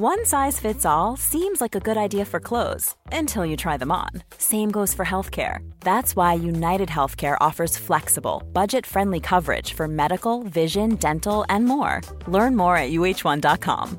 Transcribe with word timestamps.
One 0.00 0.24
size 0.26 0.60
fits 0.60 0.86
all 0.86 1.16
seems 1.16 1.60
like 1.60 1.74
a 1.74 1.80
good 1.80 1.96
idea 1.96 2.24
for 2.24 2.38
clothes 2.38 2.94
until 3.10 3.44
you 3.44 3.56
try 3.56 3.76
them 3.76 3.90
on. 3.90 4.10
Same 4.38 4.70
goes 4.70 4.94
for 4.94 5.04
healthcare. 5.04 5.68
That's 5.80 6.14
why 6.14 6.34
United 6.34 6.88
Healthcare 6.88 7.36
offers 7.40 7.76
flexible, 7.76 8.44
budget-friendly 8.52 9.18
coverage 9.18 9.74
for 9.74 9.88
medical, 9.88 10.44
vision, 10.44 10.94
dental, 11.00 11.44
and 11.48 11.64
more. 11.64 12.00
Learn 12.28 12.54
more 12.54 12.76
at 12.76 12.92
uh1.com. 12.92 13.98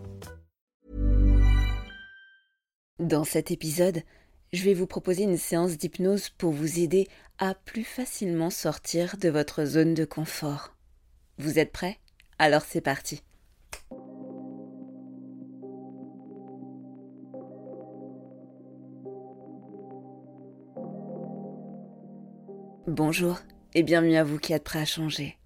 Dans 2.99 3.25
cet 3.25 3.51
épisode, 3.51 4.03
je 4.53 4.63
vais 4.63 4.73
vous 4.73 4.87
proposer 4.87 5.23
une 5.23 5.37
séance 5.37 5.75
d'hypnose 5.75 6.29
pour 6.29 6.53
vous 6.53 6.79
aider 6.79 7.09
à 7.39 7.55
plus 7.55 7.83
facilement 7.83 8.51
sortir 8.51 9.17
de 9.17 9.27
votre 9.27 9.65
zone 9.65 9.95
de 9.95 10.05
confort. 10.05 10.73
Vous 11.39 11.59
êtes 11.59 11.73
prêts? 11.73 11.97
Alors 12.37 12.61
c'est 12.65 12.79
parti. 12.79 13.21
Bonjour 22.89 23.37
et 23.75 23.83
bienvenue 23.83 24.15
à 24.15 24.23
vous 24.23 24.39
qui 24.39 24.51
êtes 24.51 24.63
prêts 24.63 24.79
à 24.79 24.85
changer. 24.85 25.37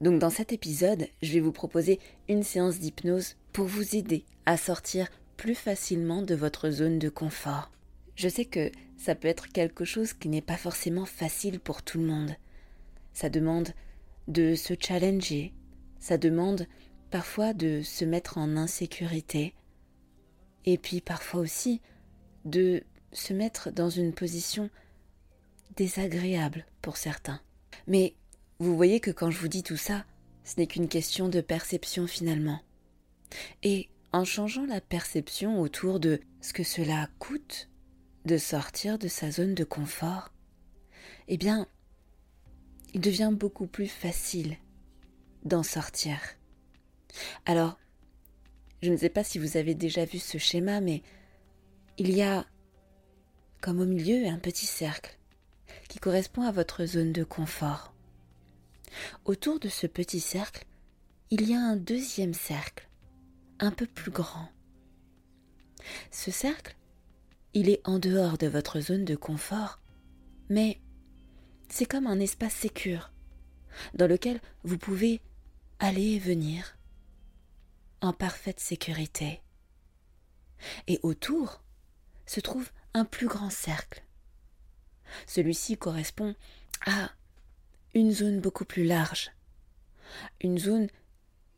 Donc 0.00 0.18
dans 0.18 0.28
cet 0.28 0.52
épisode, 0.52 1.06
je 1.22 1.32
vais 1.32 1.38
vous 1.38 1.52
proposer 1.52 2.00
une 2.28 2.42
séance 2.42 2.80
d'hypnose 2.80 3.36
pour 3.52 3.66
vous 3.66 3.94
aider 3.94 4.24
à 4.44 4.56
sortir 4.56 5.06
plus 5.36 5.54
facilement 5.54 6.20
de 6.20 6.34
votre 6.34 6.70
zone 6.70 6.98
de 6.98 7.08
confort. 7.08 7.70
Je 8.16 8.28
sais 8.28 8.44
que 8.44 8.72
ça 8.96 9.14
peut 9.14 9.28
être 9.28 9.46
quelque 9.52 9.84
chose 9.84 10.12
qui 10.12 10.28
n'est 10.28 10.42
pas 10.42 10.56
forcément 10.56 11.04
facile 11.04 11.60
pour 11.60 11.84
tout 11.84 11.98
le 11.98 12.06
monde. 12.06 12.34
Ça 13.12 13.30
demande 13.30 13.68
de 14.26 14.56
se 14.56 14.74
challenger, 14.76 15.54
ça 16.00 16.18
demande 16.18 16.66
parfois 17.12 17.52
de 17.52 17.82
se 17.82 18.04
mettre 18.04 18.36
en 18.36 18.56
insécurité, 18.56 19.54
et 20.64 20.76
puis 20.76 21.02
parfois 21.02 21.40
aussi 21.40 21.80
de 22.44 22.82
se 23.12 23.32
mettre 23.32 23.70
dans 23.70 23.90
une 23.90 24.12
position 24.12 24.70
désagréable 25.78 26.66
pour 26.82 26.96
certains. 26.96 27.40
Mais 27.86 28.16
vous 28.58 28.76
voyez 28.76 28.98
que 28.98 29.12
quand 29.12 29.30
je 29.30 29.38
vous 29.38 29.46
dis 29.46 29.62
tout 29.62 29.76
ça, 29.76 30.04
ce 30.42 30.54
n'est 30.58 30.66
qu'une 30.66 30.88
question 30.88 31.28
de 31.28 31.40
perception 31.40 32.08
finalement. 32.08 32.60
Et 33.62 33.88
en 34.12 34.24
changeant 34.24 34.66
la 34.66 34.80
perception 34.80 35.60
autour 35.60 36.00
de 36.00 36.20
ce 36.40 36.52
que 36.52 36.64
cela 36.64 37.08
coûte 37.20 37.68
de 38.24 38.38
sortir 38.38 38.98
de 38.98 39.06
sa 39.06 39.30
zone 39.30 39.54
de 39.54 39.62
confort, 39.62 40.32
eh 41.28 41.36
bien, 41.36 41.68
il 42.92 43.00
devient 43.00 43.30
beaucoup 43.32 43.68
plus 43.68 43.86
facile 43.86 44.56
d'en 45.44 45.62
sortir. 45.62 46.18
Alors, 47.46 47.78
je 48.82 48.90
ne 48.90 48.96
sais 48.96 49.10
pas 49.10 49.22
si 49.22 49.38
vous 49.38 49.56
avez 49.56 49.76
déjà 49.76 50.04
vu 50.04 50.18
ce 50.18 50.38
schéma, 50.38 50.80
mais 50.80 51.02
il 51.98 52.12
y 52.12 52.22
a 52.22 52.46
comme 53.60 53.80
au 53.80 53.86
milieu 53.86 54.26
un 54.26 54.38
petit 54.38 54.66
cercle 54.66 55.17
qui 55.88 55.98
correspond 55.98 56.42
à 56.42 56.52
votre 56.52 56.84
zone 56.84 57.12
de 57.12 57.24
confort. 57.24 57.92
Autour 59.24 59.58
de 59.58 59.68
ce 59.68 59.86
petit 59.86 60.20
cercle, 60.20 60.64
il 61.30 61.48
y 61.48 61.54
a 61.54 61.60
un 61.60 61.76
deuxième 61.76 62.34
cercle, 62.34 62.88
un 63.58 63.70
peu 63.70 63.86
plus 63.86 64.10
grand. 64.10 64.48
Ce 66.10 66.30
cercle, 66.30 66.76
il 67.54 67.68
est 67.68 67.80
en 67.84 67.98
dehors 67.98 68.38
de 68.38 68.46
votre 68.46 68.80
zone 68.80 69.04
de 69.04 69.16
confort, 69.16 69.80
mais 70.48 70.80
c'est 71.68 71.86
comme 71.86 72.06
un 72.06 72.20
espace 72.20 72.54
sécur 72.54 73.12
dans 73.94 74.06
lequel 74.06 74.40
vous 74.64 74.78
pouvez 74.78 75.20
aller 75.78 76.14
et 76.14 76.18
venir 76.18 76.76
en 78.00 78.12
parfaite 78.12 78.60
sécurité. 78.60 79.42
Et 80.86 80.98
autour 81.02 81.62
se 82.26 82.40
trouve 82.40 82.70
un 82.94 83.04
plus 83.04 83.26
grand 83.26 83.50
cercle 83.50 84.02
celui-ci 85.26 85.76
correspond 85.76 86.34
à 86.86 87.10
une 87.94 88.12
zone 88.12 88.40
beaucoup 88.40 88.64
plus 88.64 88.84
large, 88.84 89.32
une 90.40 90.58
zone 90.58 90.88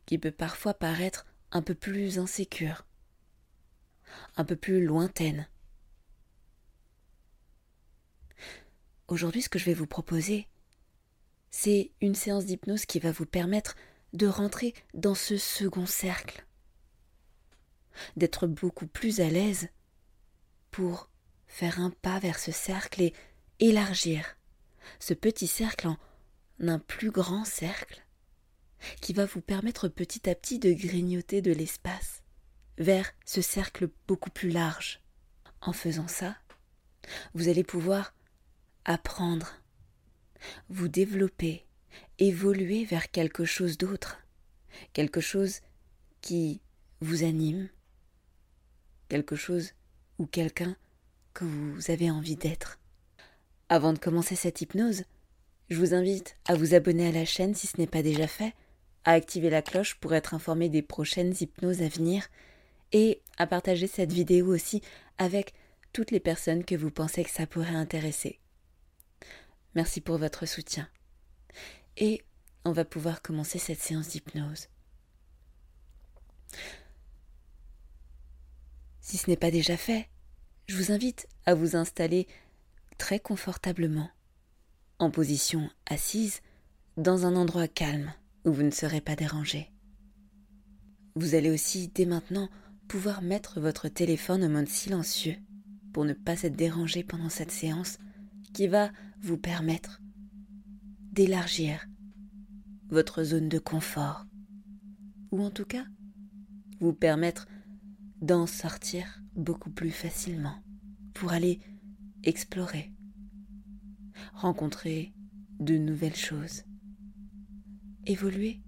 qui 0.05 0.17
peut 0.17 0.31
parfois 0.31 0.73
paraître 0.73 1.25
un 1.51 1.61
peu 1.61 1.75
plus 1.75 2.19
insécure, 2.19 2.85
un 4.37 4.45
peu 4.45 4.55
plus 4.55 4.85
lointaine. 4.85 5.47
Aujourd'hui, 9.07 9.41
ce 9.41 9.49
que 9.49 9.59
je 9.59 9.65
vais 9.65 9.73
vous 9.73 9.87
proposer, 9.87 10.47
c'est 11.49 11.91
une 11.99 12.15
séance 12.15 12.45
d'hypnose 12.45 12.85
qui 12.85 12.99
va 12.99 13.11
vous 13.11 13.25
permettre 13.25 13.75
de 14.13 14.27
rentrer 14.27 14.73
dans 14.93 15.15
ce 15.15 15.37
second 15.37 15.85
cercle, 15.85 16.45
d'être 18.15 18.47
beaucoup 18.47 18.87
plus 18.87 19.19
à 19.19 19.29
l'aise 19.29 19.67
pour 20.71 21.09
faire 21.47 21.79
un 21.81 21.89
pas 21.89 22.19
vers 22.19 22.39
ce 22.39 22.51
cercle 22.51 23.01
et 23.01 23.13
élargir 23.61 24.37
ce 24.99 25.13
petit 25.13 25.47
cercle 25.47 25.87
en 25.87 25.97
un 26.59 26.79
plus 26.79 27.11
grand 27.11 27.45
cercle 27.45 28.05
qui 29.01 29.13
va 29.13 29.25
vous 29.25 29.41
permettre 29.41 29.87
petit 29.87 30.29
à 30.29 30.35
petit 30.35 30.59
de 30.59 30.73
grignoter 30.73 31.41
de 31.41 31.51
l'espace 31.51 32.23
vers 32.77 33.11
ce 33.25 33.41
cercle 33.41 33.89
beaucoup 34.07 34.31
plus 34.31 34.49
large. 34.49 35.01
En 35.61 35.73
faisant 35.73 36.07
ça, 36.07 36.35
vous 37.35 37.47
allez 37.47 37.63
pouvoir 37.63 38.15
apprendre, 38.83 39.53
vous 40.69 40.87
développer, 40.87 41.67
évoluer 42.17 42.83
vers 42.83 43.11
quelque 43.11 43.45
chose 43.45 43.77
d'autre, 43.77 44.17
quelque 44.93 45.21
chose 45.21 45.59
qui 46.21 46.61
vous 46.99 47.23
anime, 47.23 47.69
quelque 49.07 49.35
chose 49.35 49.73
ou 50.17 50.25
quelqu'un 50.25 50.75
que 51.35 51.45
vous 51.45 51.91
avez 51.91 52.09
envie 52.09 52.35
d'être. 52.35 52.80
Avant 53.71 53.93
de 53.93 53.99
commencer 53.99 54.35
cette 54.35 54.59
hypnose, 54.59 55.05
je 55.69 55.77
vous 55.77 55.93
invite 55.93 56.35
à 56.43 56.55
vous 56.55 56.73
abonner 56.73 57.07
à 57.07 57.13
la 57.13 57.23
chaîne 57.23 57.55
si 57.55 57.67
ce 57.67 57.77
n'est 57.77 57.87
pas 57.87 58.03
déjà 58.03 58.27
fait, 58.27 58.53
à 59.05 59.13
activer 59.13 59.49
la 59.49 59.61
cloche 59.61 59.95
pour 59.95 60.13
être 60.13 60.33
informé 60.33 60.67
des 60.67 60.81
prochaines 60.81 61.33
hypnoses 61.39 61.81
à 61.81 61.87
venir 61.87 62.27
et 62.91 63.21
à 63.37 63.47
partager 63.47 63.87
cette 63.87 64.11
vidéo 64.11 64.53
aussi 64.53 64.81
avec 65.17 65.53
toutes 65.93 66.11
les 66.11 66.19
personnes 66.19 66.65
que 66.65 66.75
vous 66.75 66.91
pensez 66.91 67.23
que 67.23 67.29
ça 67.29 67.47
pourrait 67.47 67.73
intéresser. 67.73 68.41
Merci 69.73 70.01
pour 70.01 70.17
votre 70.17 70.45
soutien. 70.45 70.89
Et 71.95 72.25
on 72.65 72.73
va 72.73 72.83
pouvoir 72.83 73.21
commencer 73.21 73.57
cette 73.57 73.79
séance 73.79 74.09
d'hypnose. 74.09 74.67
Si 78.99 79.15
ce 79.15 79.29
n'est 79.29 79.37
pas 79.37 79.49
déjà 79.49 79.77
fait, 79.77 80.09
je 80.67 80.75
vous 80.75 80.91
invite 80.91 81.29
à 81.45 81.53
vous 81.53 81.77
installer 81.77 82.27
très 83.01 83.19
confortablement, 83.19 84.11
en 84.99 85.09
position 85.09 85.71
assise, 85.87 86.41
dans 86.97 87.25
un 87.25 87.35
endroit 87.35 87.67
calme 87.67 88.13
où 88.45 88.51
vous 88.51 88.61
ne 88.61 88.69
serez 88.69 89.01
pas 89.01 89.15
dérangé. 89.15 89.71
Vous 91.15 91.33
allez 91.33 91.49
aussi, 91.49 91.87
dès 91.87 92.05
maintenant, 92.05 92.47
pouvoir 92.87 93.23
mettre 93.23 93.59
votre 93.59 93.87
téléphone 93.87 94.43
en 94.43 94.49
mode 94.49 94.67
silencieux 94.67 95.35
pour 95.93 96.05
ne 96.05 96.13
pas 96.13 96.43
être 96.43 96.55
dérangé 96.55 97.03
pendant 97.03 97.29
cette 97.29 97.49
séance 97.49 97.97
qui 98.53 98.67
va 98.67 98.91
vous 99.19 99.37
permettre 99.37 99.99
d'élargir 101.11 101.87
votre 102.89 103.23
zone 103.23 103.49
de 103.49 103.57
confort 103.57 104.27
ou 105.31 105.41
en 105.41 105.49
tout 105.49 105.65
cas 105.65 105.85
vous 106.79 106.93
permettre 106.93 107.47
d'en 108.21 108.45
sortir 108.45 109.23
beaucoup 109.35 109.71
plus 109.71 109.89
facilement 109.89 110.61
pour 111.15 111.31
aller 111.31 111.59
explorer, 112.23 112.91
rencontrer 114.33 115.13
de 115.59 115.77
nouvelles 115.77 116.15
choses, 116.15 116.63
évoluer 118.05 118.61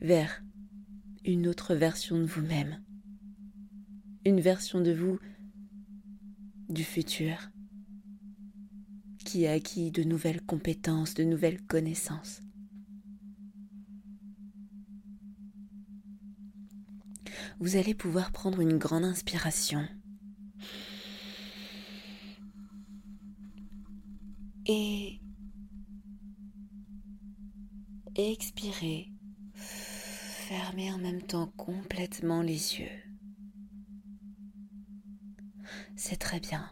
vers 0.00 0.42
une 1.24 1.46
autre 1.46 1.74
version 1.74 2.18
de 2.18 2.24
vous-même, 2.24 2.82
une 4.24 4.40
version 4.40 4.80
de 4.80 4.92
vous 4.92 5.18
du 6.68 6.84
futur 6.84 7.50
qui 9.24 9.46
a 9.46 9.52
acquis 9.52 9.90
de 9.90 10.02
nouvelles 10.02 10.42
compétences, 10.42 11.14
de 11.14 11.24
nouvelles 11.24 11.62
connaissances. 11.62 12.42
vous 17.60 17.76
allez 17.76 17.92
pouvoir 17.92 18.32
prendre 18.32 18.60
une 18.60 18.78
grande 18.78 19.04
inspiration. 19.04 19.86
Et 24.72 25.20
expirez. 28.14 29.08
Fermez 29.54 30.92
en 30.92 30.98
même 30.98 31.22
temps 31.22 31.48
complètement 31.56 32.40
les 32.40 32.78
yeux. 32.78 32.86
C'est 35.96 36.18
très 36.18 36.38
bien. 36.38 36.70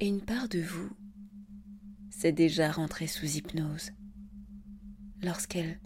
Et 0.00 0.08
une 0.08 0.20
part 0.20 0.50
de 0.50 0.60
vous 0.60 0.90
s'est 2.10 2.32
déjà 2.32 2.70
rentrée 2.70 3.06
sous 3.06 3.38
hypnose 3.38 3.90
lorsqu'elle 5.22 5.80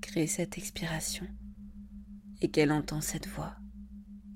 crée 0.00 0.26
cette 0.26 0.56
expiration 0.56 1.26
et 2.40 2.50
qu'elle 2.50 2.72
entend 2.72 3.02
cette 3.02 3.28
voix 3.28 3.54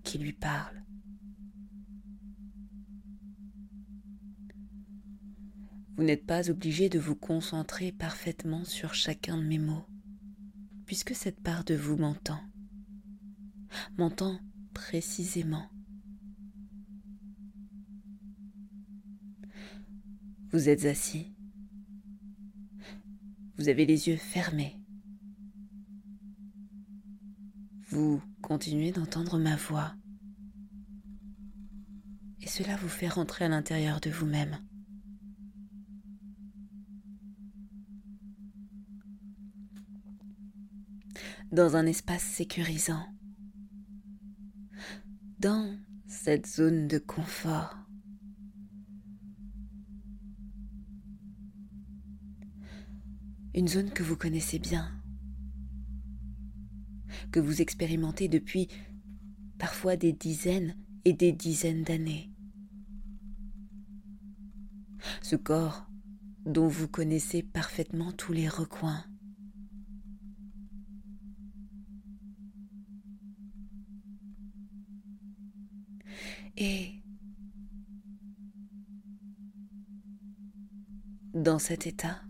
qui 0.05 0.19
lui 0.19 0.34
parle. 0.34 0.84
Vous 6.00 6.06
n'êtes 6.06 6.25
pas 6.25 6.49
obligé 6.49 6.88
de 6.88 6.99
vous 6.99 7.14
concentrer 7.14 7.93
parfaitement 7.93 8.64
sur 8.64 8.94
chacun 8.94 9.37
de 9.37 9.43
mes 9.43 9.58
mots, 9.58 9.85
puisque 10.87 11.14
cette 11.14 11.43
part 11.43 11.62
de 11.62 11.75
vous 11.75 11.99
m'entend, 11.99 12.41
m'entend 13.99 14.41
précisément. 14.73 15.69
Vous 20.50 20.70
êtes 20.70 20.87
assis, 20.87 21.35
vous 23.58 23.69
avez 23.69 23.85
les 23.85 24.08
yeux 24.08 24.17
fermés, 24.17 24.81
vous 27.91 28.23
continuez 28.41 28.93
d'entendre 28.93 29.38
ma 29.38 29.56
voix, 29.56 29.94
et 32.41 32.47
cela 32.47 32.75
vous 32.76 32.88
fait 32.88 33.08
rentrer 33.08 33.44
à 33.44 33.49
l'intérieur 33.50 34.00
de 34.00 34.08
vous-même. 34.08 34.56
Dans 41.52 41.76
un 41.76 41.87
espace 41.87 42.23
sécurisant, 42.23 43.05
dans 45.41 45.76
cette 46.06 46.47
zone 46.47 46.87
de 46.87 46.99
confort. 46.99 47.76
Une 53.52 53.67
zone 53.67 53.91
que 53.91 54.05
vous 54.05 54.17
connaissez 54.17 54.61
bien, 54.61 54.93
que 57.32 57.41
vous 57.41 57.61
expérimentez 57.61 58.29
depuis 58.29 58.69
parfois 59.58 59.97
des 59.97 60.12
dizaines 60.12 60.76
et 61.05 61.12
des 61.12 61.32
dizaines 61.32 61.82
d'années. 61.82 62.32
Ce 65.20 65.35
corps 65.35 65.91
dont 66.47 66.69
vous 66.69 66.88
connaissez 66.88 67.43
parfaitement 67.43 68.12
tous 68.12 68.32
les 68.32 68.49
recoins. 68.49 69.05
Et 76.56 77.00
dans 81.35 81.58
cet 81.58 81.87
état 81.87 82.20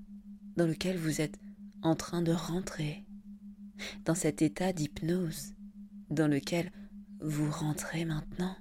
dans 0.57 0.67
lequel 0.67 0.99
vous 0.99 1.21
êtes 1.21 1.39
en 1.83 1.97
train 1.97 2.23
de 2.23 2.33
rentrer, 2.33 3.07
dans 4.05 4.15
cet 4.15 4.43
état 4.43 4.73
d'hypnose 4.73 5.55
dans 6.11 6.29
lequel 6.29 6.71
vous 7.21 7.51
rentrez 7.51 8.05
maintenant, 8.05 8.57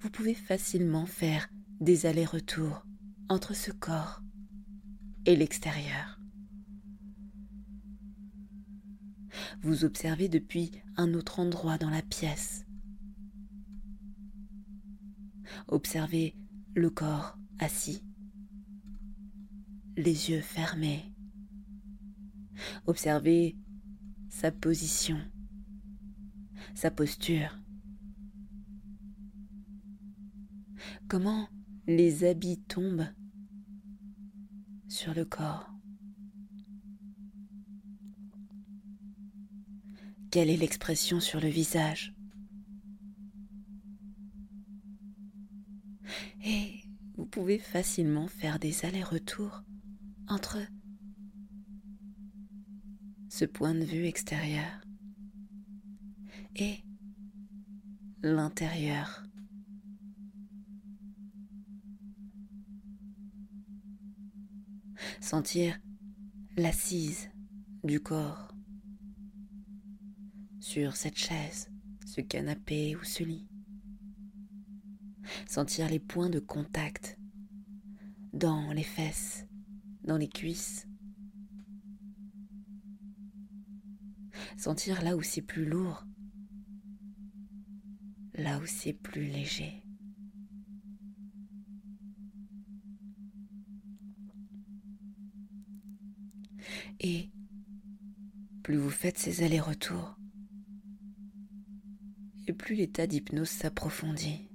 vous 0.00 0.10
pouvez 0.10 0.34
facilement 0.34 1.06
faire 1.06 1.48
des 1.80 2.06
allers-retours 2.06 2.86
entre 3.28 3.54
ce 3.54 3.72
corps 3.72 4.22
et 5.24 5.34
l'extérieur. 5.34 6.15
Vous 9.62 9.84
observez 9.84 10.28
depuis 10.28 10.72
un 10.96 11.14
autre 11.14 11.40
endroit 11.40 11.78
dans 11.78 11.90
la 11.90 12.02
pièce. 12.02 12.64
Observez 15.68 16.36
le 16.74 16.90
corps 16.90 17.38
assis, 17.58 18.02
les 19.96 20.30
yeux 20.30 20.40
fermés. 20.40 21.12
Observez 22.86 23.56
sa 24.28 24.50
position, 24.50 25.18
sa 26.74 26.90
posture. 26.90 27.58
Comment 31.08 31.48
les 31.86 32.24
habits 32.24 32.60
tombent 32.62 33.06
sur 34.88 35.14
le 35.14 35.24
corps. 35.24 35.75
Quelle 40.36 40.50
est 40.50 40.58
l'expression 40.58 41.18
sur 41.18 41.40
le 41.40 41.48
visage 41.48 42.14
Et 46.44 46.74
vous 47.16 47.24
pouvez 47.24 47.58
facilement 47.58 48.28
faire 48.28 48.58
des 48.58 48.84
allers-retours 48.84 49.62
entre 50.28 50.58
ce 53.30 53.46
point 53.46 53.74
de 53.74 53.82
vue 53.82 54.04
extérieur 54.04 54.82
et 56.54 56.84
l'intérieur. 58.22 59.22
Sentir 65.22 65.80
l'assise 66.58 67.30
du 67.84 68.00
corps 68.00 68.55
sur 70.66 70.96
cette 70.96 71.16
chaise, 71.16 71.70
ce 72.04 72.20
canapé 72.20 72.96
ou 72.96 73.04
ce 73.04 73.22
lit. 73.22 73.46
Sentir 75.46 75.88
les 75.88 76.00
points 76.00 76.28
de 76.28 76.40
contact 76.40 77.20
dans 78.32 78.72
les 78.72 78.82
fesses, 78.82 79.46
dans 80.02 80.16
les 80.16 80.28
cuisses. 80.28 80.88
Sentir 84.56 85.04
là 85.04 85.16
où 85.16 85.22
c'est 85.22 85.40
plus 85.40 85.66
lourd, 85.66 86.04
là 88.34 88.58
où 88.58 88.66
c'est 88.66 88.92
plus 88.92 89.26
léger. 89.26 89.84
Et 96.98 97.30
plus 98.64 98.78
vous 98.78 98.90
faites 98.90 99.16
ces 99.16 99.44
allers-retours, 99.44 100.18
et 102.46 102.52
plus 102.52 102.74
l'état 102.74 103.06
d'hypnose 103.06 103.48
s'approfondit. 103.48 104.48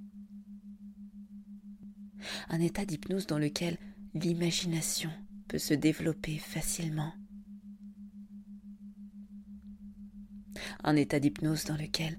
Un 2.48 2.60
état 2.60 2.84
d'hypnose 2.84 3.26
dans 3.26 3.38
lequel 3.38 3.78
l'imagination 4.14 5.10
peut 5.48 5.58
se 5.58 5.74
développer 5.74 6.38
facilement. 6.38 7.12
Un 10.84 10.96
état 10.96 11.20
d'hypnose 11.20 11.64
dans 11.64 11.76
lequel 11.76 12.18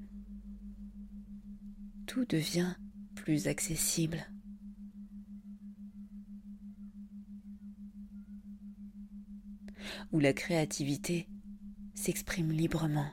tout 2.05 2.25
devient 2.25 2.75
plus 3.15 3.47
accessible. 3.47 4.25
Où 10.11 10.19
la 10.19 10.33
créativité 10.33 11.27
s'exprime 11.95 12.51
librement. 12.51 13.09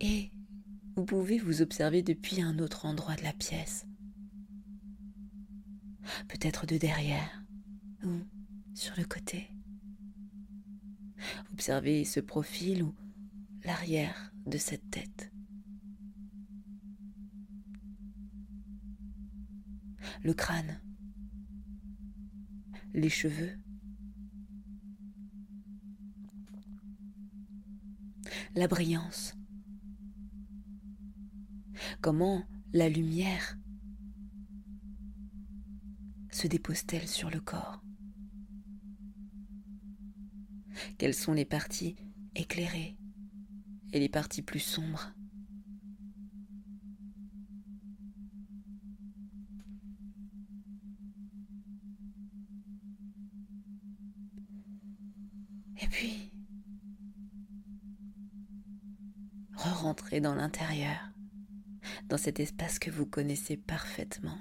Et 0.00 0.30
vous 0.96 1.04
pouvez 1.04 1.38
vous 1.38 1.62
observer 1.62 2.02
depuis 2.02 2.42
un 2.42 2.58
autre 2.58 2.86
endroit 2.86 3.16
de 3.16 3.22
la 3.22 3.32
pièce. 3.32 3.86
Peut-être 6.28 6.66
de 6.66 6.76
derrière 6.76 7.44
ou 8.04 8.20
sur 8.74 8.94
le 8.96 9.04
côté. 9.04 9.48
Observez 11.52 12.04
ce 12.04 12.20
profil 12.20 12.82
ou 12.82 12.94
l'arrière 13.64 14.32
de 14.46 14.58
cette 14.58 14.90
tête. 14.90 15.32
Le 20.22 20.34
crâne, 20.34 20.80
les 22.94 23.10
cheveux, 23.10 23.58
la 28.54 28.66
brillance, 28.66 29.37
comment 32.00 32.44
la 32.72 32.88
lumière 32.88 33.58
se 36.30 36.46
dépose-t-elle 36.46 37.08
sur 37.08 37.30
le 37.30 37.40
corps? 37.40 37.82
Quelles 40.96 41.14
sont 41.14 41.32
les 41.32 41.44
parties 41.44 41.96
éclairées 42.34 42.96
et 43.92 43.98
les 44.00 44.08
parties 44.08 44.42
plus 44.42 44.60
sombres? 44.60 45.12
Et 55.80 55.86
puis, 55.88 56.32
re-rentrer 59.56 60.20
dans 60.20 60.34
l'intérieur, 60.34 61.12
dans 62.08 62.18
cet 62.18 62.40
espace 62.40 62.78
que 62.78 62.90
vous 62.90 63.06
connaissez 63.06 63.56
parfaitement. 63.56 64.38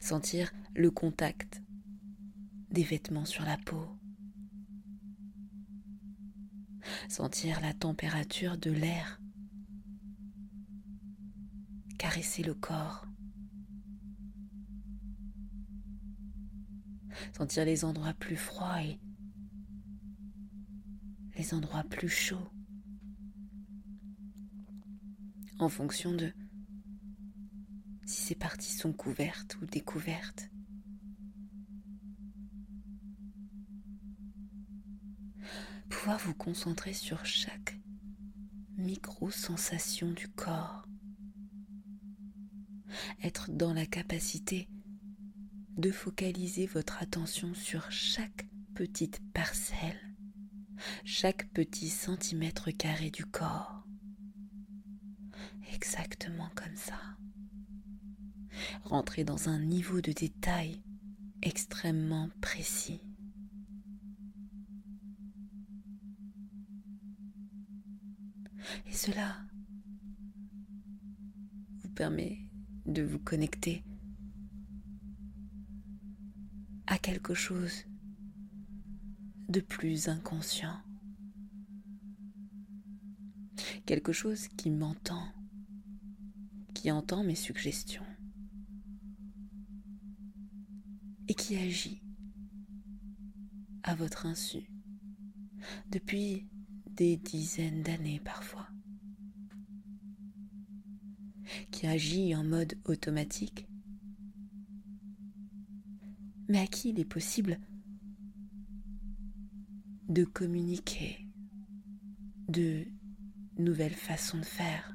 Sentir 0.00 0.52
le 0.74 0.90
contact 0.90 1.62
des 2.70 2.82
vêtements 2.82 3.24
sur 3.24 3.44
la 3.44 3.56
peau. 3.58 3.86
Sentir 7.08 7.60
la 7.60 7.72
température 7.72 8.58
de 8.58 8.70
l'air. 8.70 9.20
Caresser 11.98 12.42
le 12.42 12.54
corps. 12.54 13.06
sentir 17.36 17.64
les 17.64 17.84
endroits 17.84 18.14
plus 18.14 18.36
froids 18.36 18.82
et 18.82 18.98
les 21.36 21.54
endroits 21.54 21.84
plus 21.84 22.08
chauds 22.08 22.53
en 25.58 25.68
fonction 25.68 26.12
de 26.12 26.32
si 28.06 28.22
ces 28.22 28.34
parties 28.34 28.72
sont 28.72 28.92
couvertes 28.92 29.56
ou 29.62 29.66
découvertes. 29.66 30.50
Pouvoir 35.88 36.18
vous 36.18 36.34
concentrer 36.34 36.92
sur 36.92 37.24
chaque 37.24 37.78
micro-sensation 38.76 40.12
du 40.12 40.28
corps. 40.28 40.86
Être 43.22 43.50
dans 43.50 43.72
la 43.72 43.86
capacité 43.86 44.68
de 45.76 45.90
focaliser 45.90 46.66
votre 46.66 47.02
attention 47.02 47.54
sur 47.54 47.90
chaque 47.90 48.46
petite 48.74 49.20
parcelle, 49.32 50.00
chaque 51.04 51.48
petit 51.50 51.88
centimètre 51.88 52.70
carré 52.70 53.10
du 53.10 53.24
corps. 53.24 53.73
Exactement 55.74 56.48
comme 56.54 56.76
ça. 56.76 56.98
Rentrez 58.84 59.24
dans 59.24 59.48
un 59.48 59.58
niveau 59.58 60.00
de 60.00 60.12
détail 60.12 60.82
extrêmement 61.42 62.28
précis. 62.40 63.00
Et 68.86 68.92
cela 68.92 69.36
vous 71.82 71.90
permet 71.90 72.38
de 72.86 73.02
vous 73.02 73.18
connecter 73.18 73.84
à 76.86 76.98
quelque 76.98 77.34
chose 77.34 77.84
de 79.48 79.60
plus 79.60 80.08
inconscient. 80.08 80.78
Quelque 83.86 84.12
chose 84.12 84.48
qui 84.48 84.70
m'entend, 84.70 85.26
qui 86.84 86.92
entend 86.92 87.24
mes 87.24 87.34
suggestions. 87.34 88.04
Et 91.28 91.34
qui 91.34 91.56
agit 91.56 92.02
à 93.84 93.94
votre 93.94 94.26
insu 94.26 94.70
depuis 95.90 96.46
des 96.90 97.16
dizaines 97.16 97.82
d'années 97.82 98.20
parfois, 98.22 98.68
qui 101.70 101.86
agit 101.86 102.34
en 102.34 102.44
mode 102.44 102.74
automatique. 102.84 103.66
Mais 106.50 106.58
à 106.58 106.66
qui 106.66 106.90
il 106.90 107.00
est 107.00 107.06
possible 107.06 107.58
de 110.10 110.24
communiquer 110.24 111.26
de 112.50 112.84
nouvelles 113.56 113.94
façons 113.94 114.38
de 114.38 114.44
faire, 114.44 114.93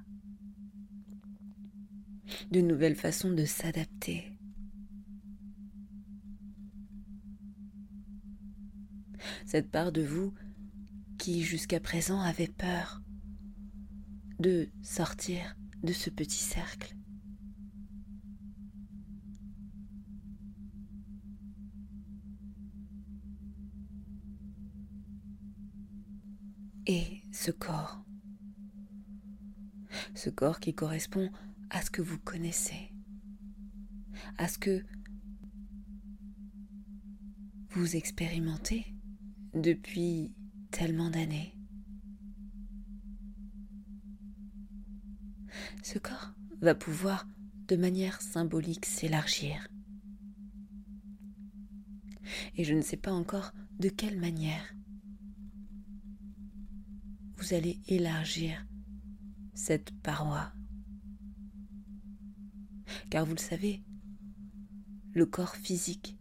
de 2.51 2.61
nouvelles 2.61 2.95
façons 2.95 3.31
de 3.31 3.45
s'adapter. 3.45 4.31
Cette 9.45 9.69
part 9.69 9.91
de 9.91 10.01
vous 10.01 10.33
qui 11.17 11.43
jusqu'à 11.43 11.79
présent 11.79 12.21
avait 12.21 12.47
peur 12.47 13.01
de 14.39 14.69
sortir 14.81 15.57
de 15.83 15.91
ce 15.93 16.09
petit 16.09 16.37
cercle, 16.37 16.95
et 26.89 27.21
ce 27.31 27.51
corps. 27.51 28.03
Ce 30.15 30.31
corps 30.31 30.59
qui 30.59 30.73
correspond 30.73 31.29
à 31.69 31.81
ce 31.81 31.91
que 31.91 32.01
vous 32.01 32.19
connaissez, 32.19 32.93
à 34.37 34.47
ce 34.47 34.57
que 34.57 34.83
vous 37.71 37.95
expérimentez 37.95 38.85
depuis 39.53 40.33
tellement 40.71 41.09
d'années. 41.09 41.55
Ce 45.83 45.99
corps 45.99 46.33
va 46.61 46.75
pouvoir 46.75 47.27
de 47.67 47.75
manière 47.75 48.21
symbolique 48.21 48.85
s'élargir. 48.85 49.67
Et 52.55 52.63
je 52.63 52.73
ne 52.73 52.81
sais 52.81 52.97
pas 52.97 53.11
encore 53.11 53.53
de 53.79 53.89
quelle 53.89 54.19
manière 54.19 54.75
vous 57.37 57.53
allez 57.53 57.79
élargir 57.87 58.65
cette 59.53 59.91
paroi. 60.01 60.51
Car 63.09 63.25
vous 63.25 63.33
le 63.33 63.39
savez, 63.39 63.83
le 65.13 65.25
corps 65.25 65.55
physique 65.55 66.17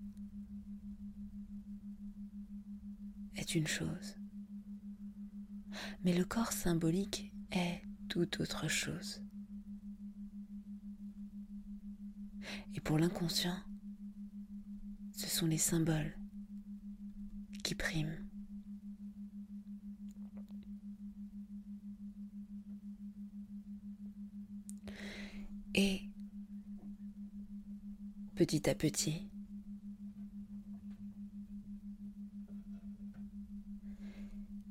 est 3.36 3.54
une 3.54 3.66
chose, 3.66 4.16
mais 6.04 6.16
le 6.16 6.24
corps 6.24 6.52
symbolique 6.52 7.32
est 7.52 7.82
tout 8.08 8.40
autre 8.40 8.68
chose. 8.68 9.22
Et 12.74 12.80
pour 12.80 12.98
l'inconscient, 12.98 13.56
ce 15.12 15.28
sont 15.28 15.46
les 15.46 15.58
symboles 15.58 16.16
qui 17.62 17.74
priment. 17.74 18.28
Petit 28.38 28.70
à 28.70 28.74
petit, 28.76 29.28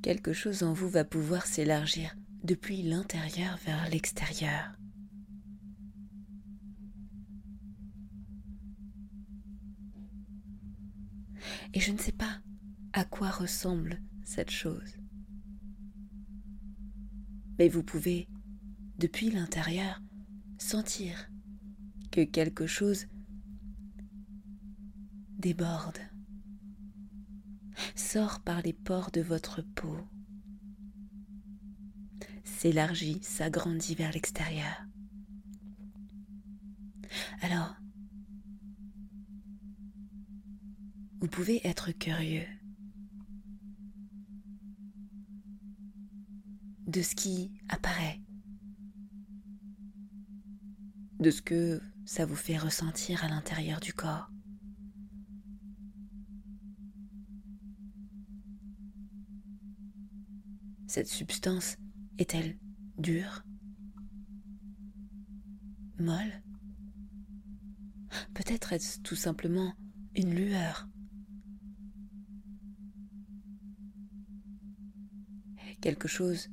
quelque 0.01 0.31
chose 0.31 0.63
en 0.63 0.71
vous 0.71 0.87
va 0.87 1.03
pouvoir 1.03 1.45
s'élargir 1.45 2.15
depuis 2.45 2.81
l'intérieur 2.81 3.57
vers 3.65 3.89
l'extérieur. 3.89 4.71
Et 11.73 11.81
je 11.81 11.91
ne 11.91 11.97
sais 11.97 12.13
pas 12.13 12.39
à 12.93 13.03
quoi 13.03 13.31
ressemble 13.31 14.01
cette 14.23 14.49
chose. 14.49 14.95
Mais 17.59 17.67
vous 17.67 17.83
pouvez, 17.83 18.29
depuis 18.97 19.29
l'intérieur, 19.29 20.01
sentir 20.57 21.29
que 22.13 22.23
quelque 22.23 22.65
chose 22.65 23.07
déborde, 25.37 25.99
sort 27.95 28.41
par 28.41 28.61
les 28.61 28.73
pores 28.73 29.11
de 29.11 29.21
votre 29.21 29.61
peau, 29.61 29.97
s'élargit, 32.43 33.19
s'agrandit 33.21 33.95
vers 33.95 34.11
l'extérieur. 34.11 34.85
Alors, 37.41 37.75
vous 41.19 41.27
pouvez 41.27 41.65
être 41.67 41.91
curieux 41.91 42.47
de 46.87 47.01
ce 47.01 47.15
qui 47.15 47.51
apparaît 47.69 48.21
de 51.19 51.31
ce 51.31 51.41
que 51.41 51.81
ça 52.05 52.25
vous 52.25 52.35
fait 52.35 52.57
ressentir 52.57 53.23
à 53.23 53.27
l'intérieur 53.27 53.79
du 53.79 53.93
corps. 53.93 54.29
Cette 60.97 61.09
substance 61.09 61.77
est-elle 62.17 62.57
dure? 62.97 63.45
Molle? 65.99 66.41
Peut-être 68.33 68.73
est-ce 68.73 68.99
tout 69.01 69.15
simplement 69.15 69.75
une 70.15 70.33
lueur. 70.33 70.89
Quelque 75.81 76.07
chose 76.07 76.49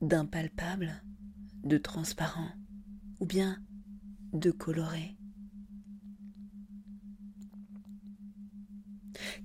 d'impalpable, 0.00 1.00
de 1.62 1.78
transparent 1.78 2.50
ou 3.20 3.26
bien 3.26 3.62
de 4.32 4.50
coloré. 4.50 5.16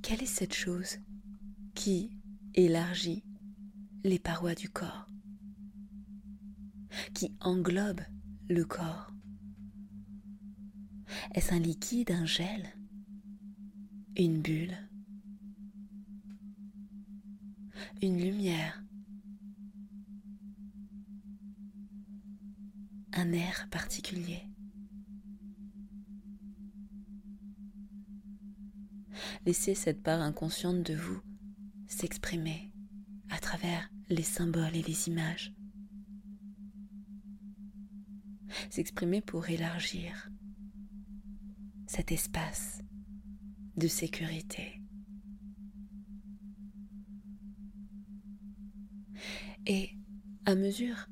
Quelle 0.01 0.23
est 0.23 0.25
cette 0.25 0.55
chose 0.55 0.97
qui 1.75 2.09
élargit 2.55 3.23
les 4.03 4.19
parois 4.19 4.55
du 4.55 4.69
corps, 4.69 5.07
qui 7.13 7.35
englobe 7.39 8.01
le 8.49 8.65
corps. 8.65 9.11
Est-ce 11.33 11.53
un 11.53 11.59
liquide, 11.59 12.11
un 12.11 12.25
gel, 12.25 12.67
une 14.17 14.41
bulle, 14.41 14.75
une 18.01 18.19
lumière, 18.19 18.83
un 23.13 23.31
air 23.31 23.67
particulier? 23.71 24.41
Laissez 29.45 29.75
cette 29.75 30.03
part 30.03 30.21
inconsciente 30.21 30.83
de 30.83 30.95
vous 30.95 31.21
s'exprimer 31.87 32.71
à 33.29 33.39
travers 33.39 33.92
les 34.09 34.23
symboles 34.23 34.75
et 34.75 34.81
les 34.81 35.07
images. 35.07 35.53
S'exprimer 38.69 39.21
pour 39.21 39.49
élargir 39.49 40.29
cet 41.87 42.11
espace 42.11 42.81
de 43.77 43.87
sécurité. 43.87 44.81
Et 49.65 49.91
à 50.45 50.55
mesure 50.55 51.07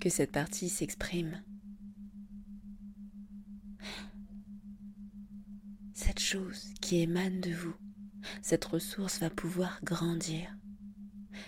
que 0.00 0.08
cette 0.08 0.32
partie 0.32 0.68
s'exprime, 0.68 1.42
cette 5.92 6.18
chose 6.18 6.72
qui 6.80 7.00
émane 7.00 7.40
de 7.40 7.52
vous, 7.52 7.74
cette 8.42 8.64
ressource 8.64 9.20
va 9.20 9.30
pouvoir 9.30 9.80
grandir, 9.82 10.56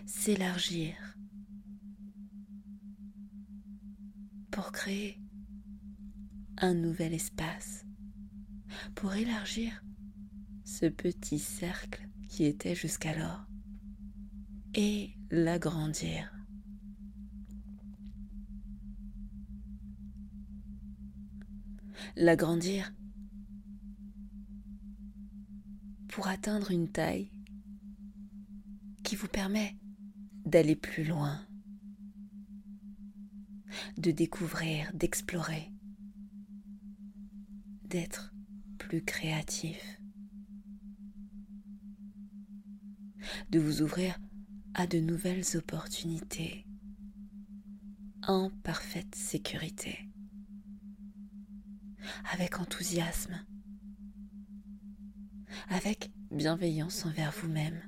s'élargir 0.06 0.94
pour 4.50 4.72
créer 4.72 5.20
un 6.58 6.74
nouvel 6.74 7.14
espace, 7.14 7.84
pour 8.94 9.14
élargir 9.14 9.82
ce 10.64 10.86
petit 10.86 11.38
cercle 11.38 12.08
qui 12.28 12.44
était 12.44 12.74
jusqu'alors 12.74 13.46
et 14.74 15.10
l'agrandir. 15.30 16.32
L'agrandir 22.16 22.92
pour 26.14 26.28
atteindre 26.28 26.70
une 26.70 26.88
taille 26.88 27.28
qui 29.02 29.16
vous 29.16 29.26
permet 29.26 29.76
d'aller 30.46 30.76
plus 30.76 31.02
loin, 31.02 31.44
de 33.98 34.12
découvrir, 34.12 34.92
d'explorer, 34.94 35.72
d'être 37.82 38.32
plus 38.78 39.02
créatif, 39.02 40.00
de 43.50 43.58
vous 43.58 43.82
ouvrir 43.82 44.16
à 44.74 44.86
de 44.86 45.00
nouvelles 45.00 45.56
opportunités 45.56 46.64
en 48.28 48.50
parfaite 48.62 49.16
sécurité, 49.16 49.98
avec 52.30 52.60
enthousiasme 52.60 53.44
avec 55.68 56.10
bienveillance 56.30 57.04
envers 57.06 57.32
vous-même. 57.32 57.80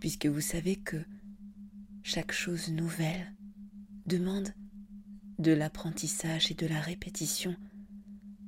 Puisque 0.00 0.26
vous 0.26 0.40
savez 0.40 0.76
que 0.76 1.04
chaque 2.02 2.32
chose 2.32 2.70
nouvelle 2.70 3.34
demande 4.06 4.54
de 5.38 5.52
l'apprentissage 5.52 6.50
et 6.50 6.54
de 6.54 6.66
la 6.66 6.80
répétition 6.80 7.56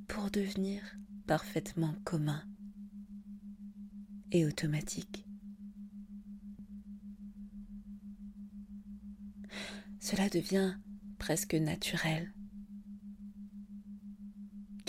pour 0.07 0.31
devenir 0.31 0.81
parfaitement 1.27 1.93
commun 2.03 2.43
et 4.31 4.45
automatique. 4.45 5.25
Cela 9.99 10.29
devient 10.29 10.75
presque 11.19 11.53
naturel 11.53 12.33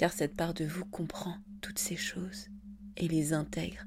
car 0.03 0.13
cette 0.13 0.35
part 0.35 0.53
de 0.53 0.65
vous 0.65 0.85
comprend 0.85 1.37
toutes 1.61 1.79
ces 1.79 1.95
choses 1.95 2.49
et 2.97 3.07
les 3.07 3.33
intègre 3.33 3.87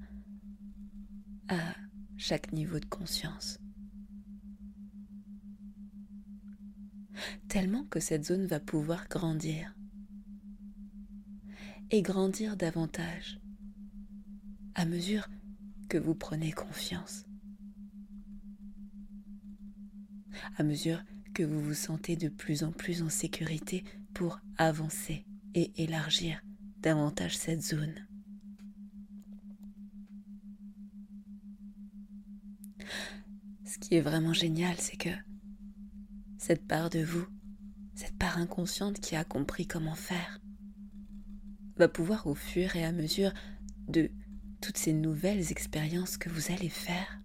à 1.49 1.75
chaque 2.15 2.53
niveau 2.53 2.79
de 2.79 2.85
conscience. 2.85 3.59
Tellement 7.49 7.83
que 7.83 7.99
cette 7.99 8.23
zone 8.23 8.45
va 8.45 8.61
pouvoir 8.61 9.09
grandir 9.09 9.75
et 11.91 12.01
grandir 12.01 12.55
davantage 12.55 13.41
à 14.73 14.85
mesure 14.85 15.27
que 15.89 15.97
vous 15.97 16.15
prenez 16.15 16.53
confiance, 16.53 17.25
à 20.55 20.63
mesure 20.63 21.03
que 21.33 21.43
vous 21.43 21.59
vous 21.59 21.73
sentez 21.73 22.15
de 22.15 22.29
plus 22.29 22.63
en 22.63 22.71
plus 22.71 23.03
en 23.03 23.09
sécurité 23.09 23.83
pour 24.13 24.39
avancer 24.57 25.25
et 25.55 25.71
élargir 25.81 26.41
davantage 26.81 27.37
cette 27.37 27.63
zone. 27.63 27.95
Ce 33.65 33.79
qui 33.79 33.95
est 33.95 34.01
vraiment 34.01 34.33
génial, 34.33 34.75
c'est 34.77 34.97
que 34.97 35.09
cette 36.37 36.67
part 36.67 36.89
de 36.89 36.99
vous, 36.99 37.25
cette 37.95 38.17
part 38.17 38.37
inconsciente 38.37 38.99
qui 38.99 39.15
a 39.15 39.23
compris 39.23 39.65
comment 39.65 39.95
faire, 39.95 40.39
va 41.77 41.87
pouvoir 41.87 42.27
au 42.27 42.35
fur 42.35 42.75
et 42.75 42.85
à 42.85 42.91
mesure 42.91 43.33
de 43.87 44.11
toutes 44.61 44.77
ces 44.77 44.93
nouvelles 44.93 45.51
expériences 45.51 46.17
que 46.17 46.29
vous 46.29 46.51
allez 46.51 46.69
faire, 46.69 47.21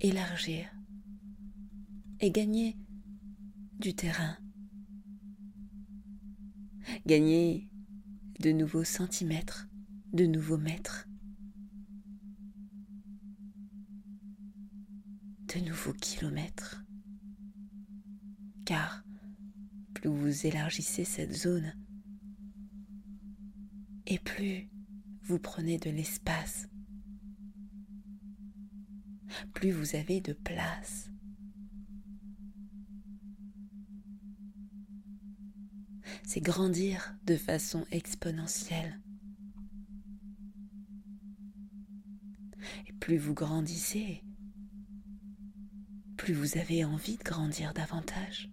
élargir 0.00 0.66
et 2.20 2.30
gagner 2.30 2.76
du 3.78 3.94
terrain 3.94 4.36
gagner 7.06 7.68
de 8.40 8.50
nouveaux 8.50 8.84
centimètres, 8.84 9.68
de 10.12 10.26
nouveaux 10.26 10.58
mètres, 10.58 11.06
de 15.54 15.60
nouveaux 15.60 15.92
kilomètres. 15.92 16.84
Car 18.64 19.04
plus 19.94 20.08
vous 20.08 20.46
élargissez 20.46 21.04
cette 21.04 21.34
zone, 21.34 21.74
et 24.06 24.18
plus 24.18 24.70
vous 25.22 25.38
prenez 25.38 25.78
de 25.78 25.90
l'espace, 25.90 26.68
plus 29.52 29.70
vous 29.70 29.96
avez 29.96 30.20
de 30.20 30.32
place 30.32 31.10
c'est 36.24 36.40
grandir 36.40 37.14
de 37.24 37.36
façon 37.36 37.86
exponentielle. 37.90 39.00
Et 42.88 42.92
plus 42.94 43.18
vous 43.18 43.34
grandissez, 43.34 44.24
plus 46.16 46.34
vous 46.34 46.56
avez 46.56 46.84
envie 46.84 47.18
de 47.18 47.22
grandir 47.22 47.74
davantage. 47.74 48.50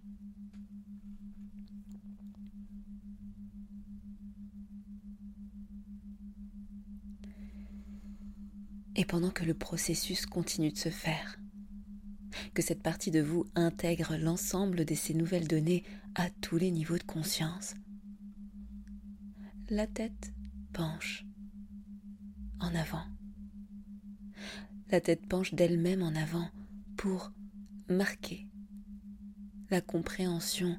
Et 8.94 9.06
pendant 9.06 9.30
que 9.30 9.44
le 9.44 9.54
processus 9.54 10.26
continue 10.26 10.70
de 10.70 10.76
se 10.76 10.90
faire, 10.90 11.38
que 12.54 12.62
cette 12.62 12.82
partie 12.82 13.10
de 13.10 13.20
vous 13.20 13.46
intègre 13.54 14.16
l'ensemble 14.16 14.84
de 14.84 14.94
ces 14.94 15.14
nouvelles 15.14 15.48
données 15.48 15.84
à 16.14 16.28
tous 16.30 16.58
les 16.58 16.70
niveaux 16.70 16.98
de 16.98 17.02
conscience. 17.02 17.74
La 19.70 19.86
tête 19.86 20.32
penche 20.72 21.24
en 22.60 22.74
avant. 22.74 23.04
La 24.90 25.00
tête 25.00 25.26
penche 25.26 25.54
d'elle-même 25.54 26.02
en 26.02 26.14
avant 26.14 26.48
pour 26.96 27.32
marquer 27.88 28.46
la 29.70 29.80
compréhension 29.80 30.78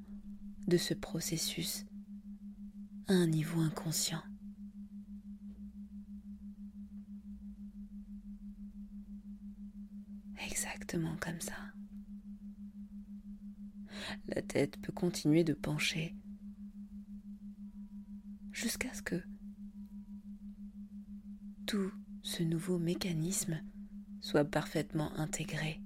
de 0.67 0.77
ce 0.77 0.93
processus 0.93 1.85
à 3.07 3.13
un 3.13 3.27
niveau 3.27 3.59
inconscient. 3.59 4.21
Comme 10.93 11.41
ça. 11.41 11.55
La 14.27 14.43
tête 14.43 14.79
peut 14.79 14.91
continuer 14.91 15.43
de 15.43 15.53
pencher 15.53 16.15
jusqu'à 18.51 18.93
ce 18.93 19.01
que 19.01 19.23
tout 21.65 21.91
ce 22.21 22.43
nouveau 22.43 22.77
mécanisme 22.77 23.59
soit 24.21 24.45
parfaitement 24.45 25.11
intégré. 25.17 25.81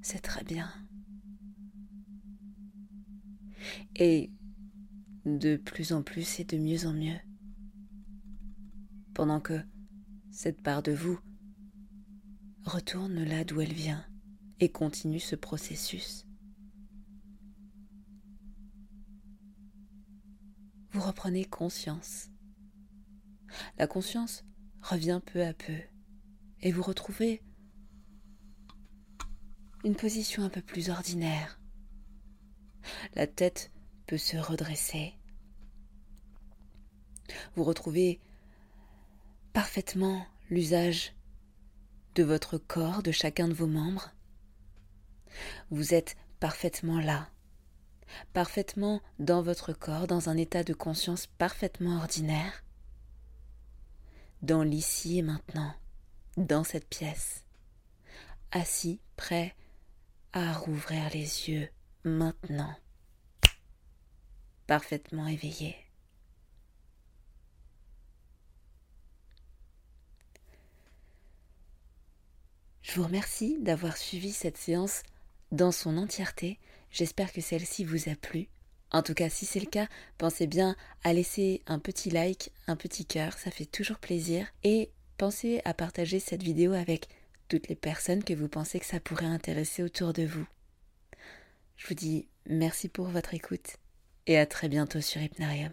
C'est 0.00 0.20
très 0.20 0.35
bien. 0.46 0.72
Et 3.96 4.30
de 5.24 5.56
plus 5.56 5.92
en 5.92 6.02
plus 6.02 6.40
et 6.40 6.44
de 6.44 6.56
mieux 6.56 6.86
en 6.86 6.92
mieux. 6.92 7.18
Pendant 9.14 9.40
que 9.40 9.60
cette 10.30 10.62
part 10.62 10.82
de 10.82 10.92
vous 10.92 11.18
retourne 12.64 13.24
là 13.24 13.44
d'où 13.44 13.60
elle 13.60 13.72
vient 13.72 14.04
et 14.60 14.70
continue 14.70 15.20
ce 15.20 15.36
processus. 15.36 16.26
Vous 20.90 21.00
reprenez 21.00 21.44
conscience. 21.44 22.30
La 23.78 23.86
conscience 23.86 24.44
revient 24.80 25.20
peu 25.24 25.44
à 25.44 25.52
peu 25.52 25.76
et 26.60 26.72
vous 26.72 26.82
retrouvez 26.82 27.42
une 29.86 29.94
position 29.94 30.42
un 30.42 30.48
peu 30.48 30.62
plus 30.62 30.90
ordinaire. 30.90 31.60
La 33.14 33.28
tête 33.28 33.70
peut 34.08 34.18
se 34.18 34.36
redresser. 34.36 35.14
Vous 37.54 37.62
retrouvez 37.62 38.18
parfaitement 39.52 40.26
l'usage 40.50 41.14
de 42.16 42.24
votre 42.24 42.58
corps, 42.58 43.04
de 43.04 43.12
chacun 43.12 43.46
de 43.46 43.54
vos 43.54 43.68
membres. 43.68 44.10
Vous 45.70 45.94
êtes 45.94 46.16
parfaitement 46.40 46.98
là, 46.98 47.30
parfaitement 48.32 49.00
dans 49.20 49.40
votre 49.40 49.72
corps, 49.72 50.08
dans 50.08 50.28
un 50.28 50.36
état 50.36 50.64
de 50.64 50.74
conscience 50.74 51.28
parfaitement 51.28 51.98
ordinaire, 51.98 52.64
dans 54.42 54.64
l'ici 54.64 55.18
et 55.18 55.22
maintenant, 55.22 55.74
dans 56.36 56.64
cette 56.64 56.88
pièce, 56.88 57.44
assis, 58.50 58.98
prêt 59.14 59.54
à 60.36 60.52
rouvrir 60.52 61.08
les 61.14 61.48
yeux 61.48 61.66
maintenant, 62.04 62.74
parfaitement 64.66 65.26
éveillé. 65.26 65.74
Je 72.82 72.92
vous 72.96 73.04
remercie 73.04 73.56
d'avoir 73.62 73.96
suivi 73.96 74.30
cette 74.30 74.58
séance 74.58 75.04
dans 75.52 75.72
son 75.72 75.96
entièreté. 75.96 76.58
J'espère 76.90 77.32
que 77.32 77.40
celle-ci 77.40 77.84
vous 77.84 78.10
a 78.10 78.14
plu. 78.14 78.48
En 78.90 79.02
tout 79.02 79.14
cas, 79.14 79.30
si 79.30 79.46
c'est 79.46 79.60
le 79.60 79.64
cas, 79.64 79.88
pensez 80.18 80.46
bien 80.46 80.76
à 81.02 81.14
laisser 81.14 81.62
un 81.66 81.78
petit 81.78 82.10
like, 82.10 82.52
un 82.66 82.76
petit 82.76 83.06
cœur, 83.06 83.38
ça 83.38 83.50
fait 83.50 83.64
toujours 83.64 83.98
plaisir. 83.98 84.46
Et 84.64 84.90
pensez 85.16 85.62
à 85.64 85.72
partager 85.72 86.20
cette 86.20 86.42
vidéo 86.42 86.74
avec 86.74 87.08
toutes 87.48 87.68
les 87.68 87.76
personnes 87.76 88.24
que 88.24 88.34
vous 88.34 88.48
pensez 88.48 88.80
que 88.80 88.86
ça 88.86 89.00
pourrait 89.00 89.26
intéresser 89.26 89.82
autour 89.82 90.12
de 90.12 90.24
vous. 90.24 90.46
Je 91.76 91.86
vous 91.88 91.94
dis 91.94 92.28
merci 92.46 92.88
pour 92.88 93.06
votre 93.06 93.34
écoute 93.34 93.76
et 94.26 94.38
à 94.38 94.46
très 94.46 94.68
bientôt 94.68 95.00
sur 95.00 95.20
Hypnarium. 95.20 95.72